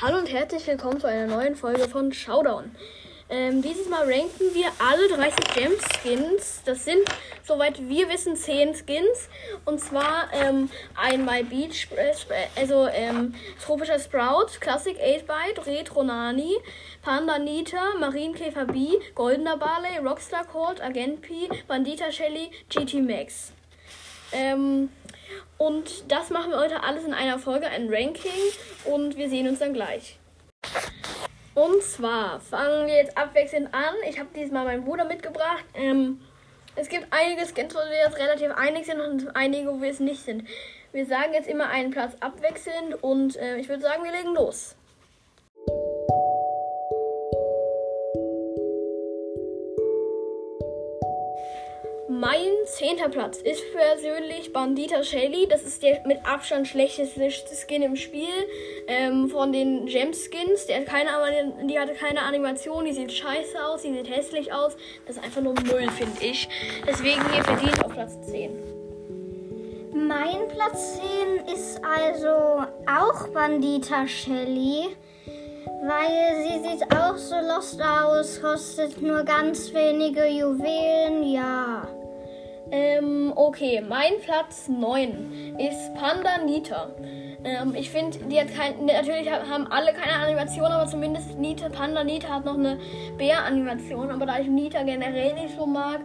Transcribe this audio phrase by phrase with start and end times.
[0.00, 2.70] Hallo und herzlich willkommen zu einer neuen Folge von Showdown.
[3.28, 6.62] Ähm, dieses Mal ranken wir alle 30 Gem Skins.
[6.64, 7.00] Das sind,
[7.42, 9.28] soweit wir wissen, 10 Skins.
[9.64, 11.88] Und zwar ähm, einmal Beach,
[12.54, 16.54] also ähm, Tropischer Sprout, Classic 8-Bite, Retro Nani,
[17.02, 23.50] Panda Nita, Marienkäfer B, Goldener Barley, Rockstar Cold, Agent P, Bandita Shelly, GT Max.
[24.30, 24.90] Ähm,
[25.56, 28.30] und das machen wir heute alles in einer Folge, ein Ranking.
[28.84, 30.18] Und wir sehen uns dann gleich.
[31.54, 33.94] Und zwar fangen wir jetzt abwechselnd an.
[34.08, 35.64] Ich habe diesmal meinen Bruder mitgebracht.
[35.74, 36.20] Ähm,
[36.76, 39.98] es gibt einige Skins, wo wir jetzt relativ einig sind und einige, wo wir es
[39.98, 40.46] nicht sind.
[40.92, 44.76] Wir sagen jetzt immer einen Platz abwechselnd und äh, ich würde sagen, wir legen los.
[52.10, 55.46] Mein zehnter Platz ist persönlich Bandita Shelly.
[55.46, 58.32] Das ist der mit Abstand schlechteste Skin im Spiel
[58.86, 60.64] ähm, von den Gem Skins.
[60.66, 61.10] Der hat keine,
[61.68, 64.74] die hatte keine Animation, die sieht scheiße aus, die sieht hässlich aus.
[65.06, 66.48] Das ist einfach nur Müll, finde ich.
[66.86, 68.52] Deswegen hier verdient auf Platz 10.
[69.92, 70.98] Mein Platz
[71.46, 74.96] 10 ist also auch Bandita Shelly.
[75.82, 81.86] Weil sie sieht auch so lost aus, kostet nur ganz wenige Juwelen, ja.
[82.70, 86.90] Ähm, okay, mein Platz 9 ist Panda Nita.
[87.44, 92.04] Ähm, ich finde, die hat kein, natürlich haben alle keine Animation, aber zumindest Nita, Panda
[92.04, 92.78] Nita hat noch eine
[93.16, 94.10] Bär-Animation.
[94.10, 96.00] Aber da ich Nita generell nicht so mag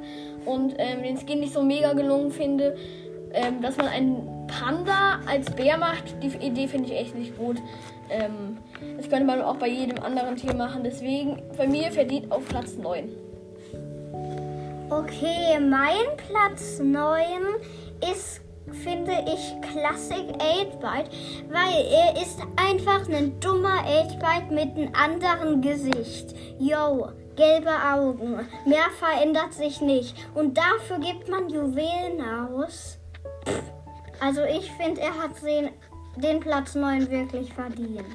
[0.45, 2.77] und ähm, den Skin nicht so mega gelungen finde,
[3.33, 7.57] ähm, dass man einen Panda als Bär macht, die Idee finde ich echt nicht gut.
[8.09, 8.57] Ähm,
[8.97, 10.83] das könnte man auch bei jedem anderen Tier machen.
[10.83, 13.22] Deswegen, bei mir verdient auf Platz 9.
[14.95, 17.23] Okay, mein Platz 9
[18.11, 18.41] ist,
[18.83, 21.09] finde ich, Classic 8-Byte,
[21.49, 26.35] weil er ist einfach ein dummer 8-Byte mit einem anderen Gesicht.
[26.59, 28.47] Yo, gelbe Augen.
[28.67, 30.15] Mehr verändert sich nicht.
[30.35, 32.21] Und dafür gibt man Juwelen
[32.53, 32.99] aus.
[34.19, 35.71] Also ich finde, er hat den,
[36.17, 38.05] den Platz 9 wirklich verdient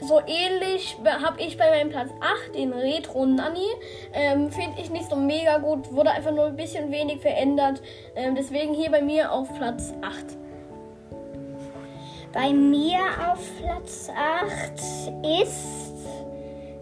[0.00, 3.66] so ähnlich habe ich bei meinem Platz 8 den Retro Nanny.
[4.12, 7.80] Ähm, Finde ich nicht so mega gut, wurde einfach nur ein bisschen wenig verändert.
[8.14, 10.36] Ähm, deswegen hier bei mir auf Platz 8.
[12.32, 12.98] Bei mir
[13.30, 14.72] auf Platz 8
[15.42, 15.86] ist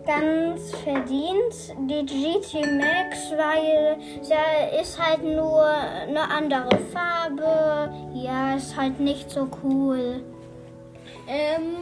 [0.05, 1.55] ganz verdient
[1.89, 7.93] die GT Max, weil sie ist halt nur eine andere Farbe.
[8.13, 10.23] Ja, ist halt nicht so cool.
[11.29, 11.77] Ähm,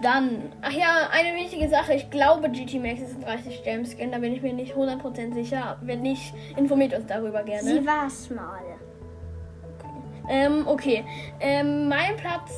[0.00, 1.94] dann, ach ja, eine wichtige Sache.
[1.94, 4.10] Ich glaube, GT Max ist ein 30 Gem Skin.
[4.10, 5.78] Da bin ich mir nicht 100% sicher.
[5.82, 7.62] Wenn nicht, informiert uns darüber gerne.
[7.62, 8.60] Sie war's mal.
[9.78, 9.88] Okay.
[10.28, 11.04] Ähm, okay.
[11.40, 12.52] Ähm, mein Platz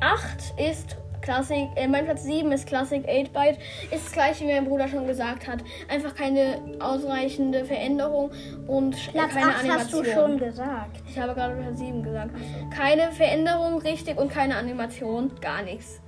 [0.00, 3.58] 8 ist Classic, äh, mein Platz 7 ist Classic 8-Byte.
[3.90, 5.64] Ist das gleiche, wie mein Bruder schon gesagt hat.
[5.88, 8.30] Einfach keine ausreichende Veränderung
[8.66, 9.78] und Platz keine 8 Animation.
[9.78, 11.02] hast du schon gesagt.
[11.08, 12.30] Ich habe gerade Platz 7 gesagt.
[12.74, 15.32] Keine Veränderung richtig und keine Animation.
[15.40, 16.00] Gar nichts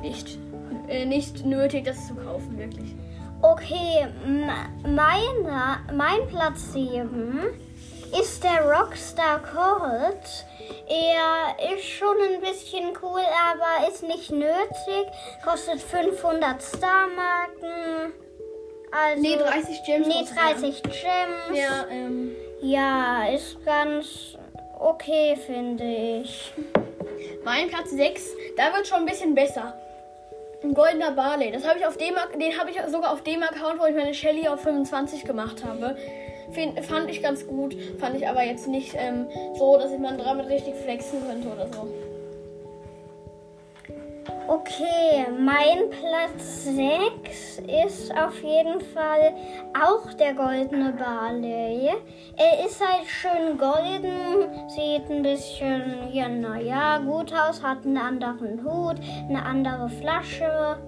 [0.00, 0.38] nicht,
[0.88, 2.94] äh, nicht nötig, das zu kaufen, wirklich.
[3.42, 4.06] Okay,
[4.82, 7.40] meiner, mein Platz 7
[8.20, 10.46] ist der Rockstar Colt.
[10.88, 15.06] Er ist schon ein bisschen cool, aber ist nicht nötig.
[15.44, 18.12] Kostet 500 Star-Marken.
[18.90, 20.06] Also, nee, 30 Gems.
[20.06, 21.58] Nee, 30 Gems.
[21.58, 22.32] Ja, ähm.
[22.62, 24.36] Ja, ist ganz
[24.78, 26.52] okay, finde ich.
[27.44, 29.74] Mein Platz 6, da wird schon ein bisschen besser.
[30.62, 31.52] Ein goldener Barley.
[31.52, 34.14] Das habe ich auf dem, den habe ich sogar auf dem Account, wo ich meine
[34.14, 35.96] Shelly auf 25 gemacht habe.
[36.52, 37.76] Find, fand ich ganz gut.
[37.98, 39.26] Fand ich aber jetzt nicht ähm,
[39.58, 41.88] so, dass man damit richtig flexen könnte oder so.
[44.48, 49.34] Okay, mein Platz 6 ist auf jeden Fall
[49.74, 51.90] auch der goldene Barley.
[52.36, 58.62] Er ist halt schön golden, sieht ein bisschen, ja, naja, gut aus, hat einen anderen
[58.62, 60.78] Hut, eine andere Flasche.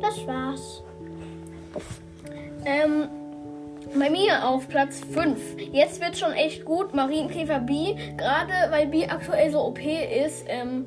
[0.00, 0.82] Das war's.
[2.66, 3.08] Ähm,
[3.98, 5.38] bei mir auf Platz 5.
[5.72, 6.94] Jetzt wird schon echt gut.
[6.94, 7.94] Marienkäfer B.
[8.18, 10.86] Gerade weil B aktuell so OP ist, ähm,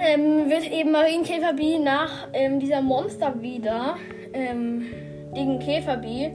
[0.00, 3.96] ähm, wird eben Marienkäfer B nach ähm, dieser Monster wieder,
[4.32, 4.86] ähm,
[5.34, 6.30] gegen Käfer B,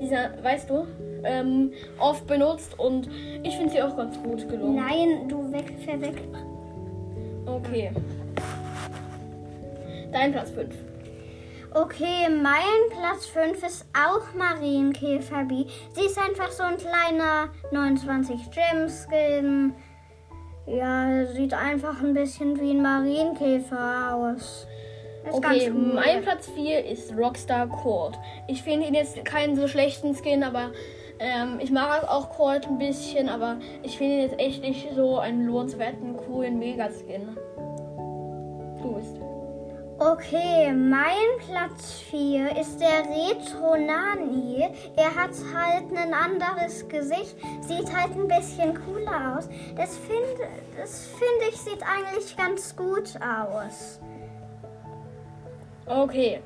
[0.00, 0.86] dieser, weißt du,
[1.24, 3.08] ähm, oft benutzt und
[3.42, 4.76] ich finde sie auch ganz gut gelungen.
[4.76, 6.22] Nein, du weg, verweg.
[7.46, 7.90] Okay.
[10.12, 10.74] Dein Platz 5.
[11.74, 15.66] Okay, mein Platz 5 ist auch Marienkäfer B.
[15.92, 19.74] Sie ist einfach so ein kleiner 29 Gems Skin.
[20.68, 24.66] Ja, sieht einfach ein bisschen wie ein Marienkäfer aus.
[25.24, 28.18] Ist Okay, mein Platz 4 ist Rockstar Court.
[28.46, 30.70] Ich finde ihn jetzt keinen so schlechten Skin, aber
[31.18, 35.18] ähm, ich mag auch Court ein bisschen, aber ich finde ihn jetzt echt nicht so
[35.18, 37.36] einen lohnenswerten, coolen Mega-Skin.
[38.82, 39.37] Du bist.
[40.00, 44.68] Okay, mein Platz 4 ist der Retro Nani.
[44.94, 49.48] Er hat halt ein anderes Gesicht, sieht halt ein bisschen cooler aus.
[49.74, 53.98] Das finde das find ich sieht eigentlich ganz gut aus.
[55.86, 56.42] Okay,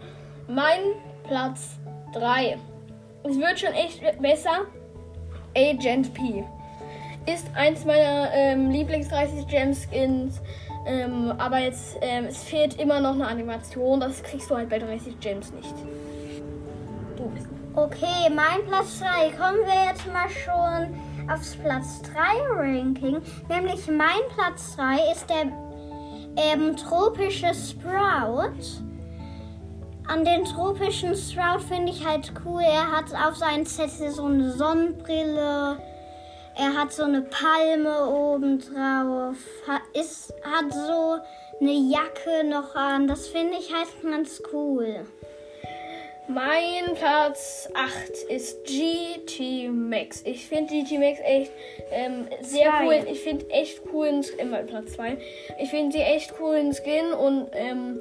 [0.49, 0.81] mein
[1.25, 1.79] Platz
[2.15, 2.57] 3.
[3.25, 4.65] Es wird schon echt besser.
[5.55, 6.43] Agent P.
[7.27, 10.41] Ist eins meiner ähm, Lieblings 30 Gem Skins.
[10.85, 14.01] Ähm, aber jetzt, ähm, es fehlt immer noch eine Animation.
[14.01, 15.75] Das kriegst du halt bei 30 Gems nicht.
[17.17, 17.47] Du bist.
[17.75, 19.31] Okay, mein Platz 3.
[19.31, 23.23] Kommen wir jetzt mal schon aufs Platz 3 Ranking.
[23.49, 25.53] Nämlich mein Platz 3 ist der
[26.37, 28.83] ähm, tropische Sprout.
[30.09, 32.63] An den tropischen Sprout finde ich halt cool.
[32.63, 35.79] Er hat auf seinem Zettel so eine Sonnenbrille.
[36.57, 39.37] Er hat so eine Palme oben drauf.
[39.67, 41.17] Hat, ist, hat so
[41.61, 43.09] eine Jacke noch an.
[43.09, 45.07] Das finde ich halt ganz cool.
[46.29, 50.23] Mein Platz 8 ist GT Max.
[50.25, 51.53] Ich finde GT Max echt
[51.91, 52.87] ähm, sehr Zwei.
[52.87, 53.07] cool.
[53.11, 54.51] Ich finde echt coolen Skin.
[54.51, 55.19] Mein Platz 2.
[55.59, 57.99] Ich finde sie echt coolen Skin und ähm,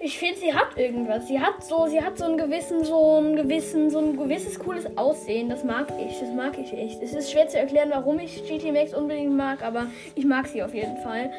[0.00, 1.26] ich finde, sie hat irgendwas.
[1.26, 4.86] Sie hat so, sie hat so einen gewissen, so einen gewissen, so ein gewisses cooles
[4.96, 5.48] Aussehen.
[5.48, 6.20] Das mag ich.
[6.20, 7.02] Das mag ich echt.
[7.02, 10.62] Es ist schwer zu erklären, warum ich GT Max unbedingt mag, aber ich mag sie
[10.62, 11.30] auf jeden Fall.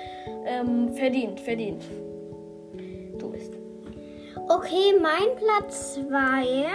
[0.45, 1.83] Ähm, verdient, verdient.
[3.19, 3.53] Du bist.
[4.49, 6.65] Okay, mein Platz 2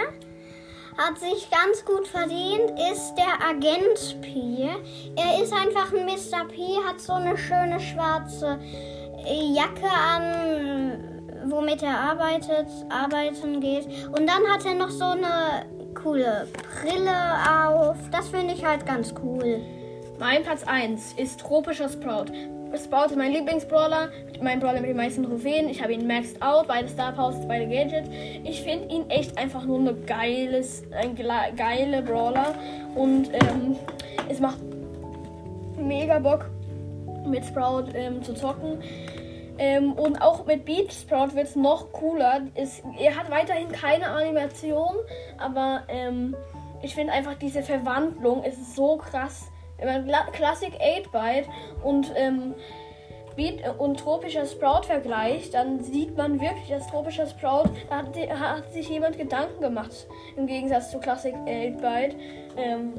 [0.97, 4.69] hat sich ganz gut verdient, ist der Agent P.
[5.15, 6.47] Er ist einfach ein Mr.
[6.47, 8.59] P, hat so eine schöne schwarze
[9.25, 11.12] Jacke an,
[11.45, 13.87] womit er arbeitet, arbeiten geht.
[14.07, 16.47] Und dann hat er noch so eine coole
[16.81, 17.11] Brille
[17.67, 17.97] auf.
[18.11, 19.59] Das finde ich halt ganz cool.
[20.19, 22.25] Mein Platz 1 ist tropischer Sprout.
[22.75, 24.09] Sprout ist mein Lieblingsbrawler,
[24.41, 25.69] mein Brawler mit den meisten Trophäen.
[25.69, 28.09] Ich habe ihn maxed out, beide Star Powers, beide Gadgets.
[28.43, 32.55] Ich finde ihn echt einfach nur eine geiles, ein gla- geile Brawler
[32.95, 33.75] und ähm,
[34.27, 34.57] es macht
[35.77, 36.45] mega Bock
[37.27, 38.79] mit Sprout ähm, zu zocken.
[39.57, 42.41] Ähm, und auch mit Beach Sprout wird es noch cooler.
[42.55, 44.95] Es, er hat weiterhin keine Animation,
[45.37, 46.35] aber ähm,
[46.81, 49.51] ich finde einfach diese Verwandlung ist so krass.
[49.77, 51.47] Wenn man Classic 8-Byte
[51.83, 52.55] und ähm,
[53.35, 58.71] Beat und tropischer Sprout vergleicht, dann sieht man wirklich, dass tropischer Sprout, da hat, hat
[58.71, 60.07] sich jemand Gedanken gemacht,
[60.37, 62.15] im Gegensatz zu Classic 8-Byte.
[62.57, 62.93] Ähm,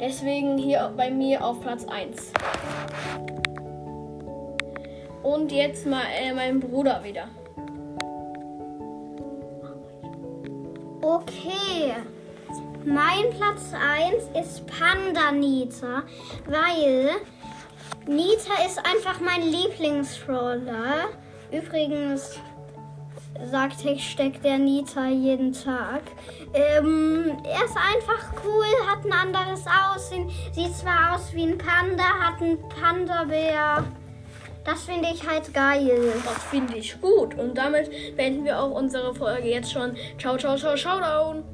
[0.00, 2.32] deswegen hier bei mir auf Platz 1.
[5.22, 7.28] Und jetzt mal äh, mein Bruder wieder.
[11.02, 11.94] Okay.
[12.84, 16.02] Mein Platz 1 ist Panda Nita,
[16.46, 17.10] weil
[18.06, 21.08] Nita ist einfach mein Lieblingsroller.
[21.50, 22.40] Übrigens
[23.50, 26.02] sagt Hashtag der Nita jeden Tag.
[26.54, 32.04] Ähm, er ist einfach cool, hat ein anderes Aussehen, sieht zwar aus wie ein Panda,
[32.04, 33.84] hat einen Panda-Bär.
[34.64, 36.12] Das finde ich halt geil.
[36.24, 37.38] Das finde ich gut.
[37.38, 39.96] Und damit beenden wir auch unsere Folge jetzt schon.
[40.18, 41.44] Ciao, ciao, ciao, ciao, down.